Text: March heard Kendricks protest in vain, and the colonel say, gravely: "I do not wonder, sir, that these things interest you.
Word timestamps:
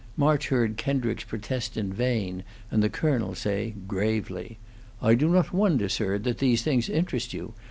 March 0.17 0.47
heard 0.47 0.77
Kendricks 0.77 1.23
protest 1.23 1.77
in 1.77 1.93
vain, 1.93 2.41
and 2.71 2.81
the 2.81 2.89
colonel 2.89 3.35
say, 3.35 3.75
gravely: 3.87 4.57
"I 4.99 5.13
do 5.13 5.29
not 5.29 5.53
wonder, 5.53 5.89
sir, 5.89 6.17
that 6.17 6.39
these 6.39 6.63
things 6.63 6.89
interest 6.89 7.35
you. 7.35 7.53